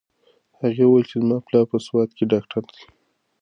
[0.59, 2.83] هغې وویل چې زما پلار په سوات کې ډاکټر دی.